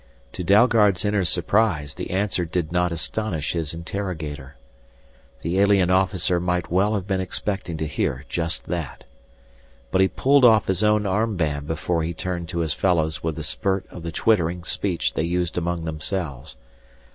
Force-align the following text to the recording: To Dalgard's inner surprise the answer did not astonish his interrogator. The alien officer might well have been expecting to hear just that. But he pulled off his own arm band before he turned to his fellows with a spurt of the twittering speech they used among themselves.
To 0.31 0.43
Dalgard's 0.43 1.05
inner 1.05 1.23
surprise 1.23 1.93
the 1.93 2.09
answer 2.09 2.43
did 2.43 2.71
not 2.71 2.91
astonish 2.91 3.51
his 3.51 3.71
interrogator. 3.71 4.55
The 5.43 5.59
alien 5.59 5.91
officer 5.91 6.39
might 6.39 6.71
well 6.71 6.95
have 6.95 7.05
been 7.05 7.21
expecting 7.21 7.77
to 7.77 7.85
hear 7.85 8.25
just 8.27 8.65
that. 8.65 9.05
But 9.91 10.01
he 10.01 10.07
pulled 10.07 10.43
off 10.43 10.65
his 10.65 10.83
own 10.83 11.05
arm 11.05 11.37
band 11.37 11.67
before 11.67 12.01
he 12.01 12.15
turned 12.15 12.49
to 12.49 12.61
his 12.61 12.73
fellows 12.73 13.21
with 13.21 13.37
a 13.37 13.43
spurt 13.43 13.85
of 13.91 14.01
the 14.01 14.11
twittering 14.11 14.63
speech 14.63 15.13
they 15.13 15.21
used 15.21 15.55
among 15.55 15.85
themselves. 15.85 16.57